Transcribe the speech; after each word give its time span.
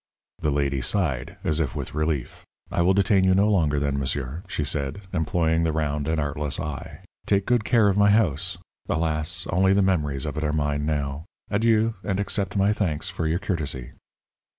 The 0.39 0.49
lady 0.49 0.81
sighed, 0.81 1.37
as 1.43 1.59
if 1.59 1.75
with 1.75 1.93
relief. 1.93 2.43
"I 2.71 2.81
will 2.81 2.95
detain 2.95 3.23
you 3.23 3.35
no 3.35 3.47
longer 3.51 3.79
then, 3.79 3.99
monsieur," 3.99 4.41
she 4.47 4.63
said, 4.63 5.01
employing 5.13 5.61
the 5.63 5.71
round 5.71 6.07
and 6.07 6.19
artless 6.19 6.59
eye. 6.59 7.01
"Take 7.27 7.45
good 7.45 7.63
care 7.63 7.87
of 7.87 7.99
my 7.99 8.09
house. 8.09 8.57
Alas! 8.89 9.45
only 9.51 9.73
the 9.73 9.83
memories 9.83 10.25
of 10.25 10.39
it 10.39 10.43
are 10.43 10.53
mine 10.53 10.87
now. 10.87 11.25
Adieu, 11.51 11.93
and 12.03 12.19
accept 12.19 12.55
my 12.55 12.73
thanks 12.73 13.09
for 13.09 13.27
your 13.27 13.37
courtesy." 13.37 13.91